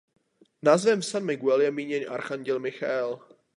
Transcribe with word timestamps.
Názvem 0.61 1.01
San 1.01 1.25
Miguel 1.25 1.61
je 1.61 1.71
míněn 1.71 2.03
archanděl 2.09 2.59
Michael. 2.59 3.19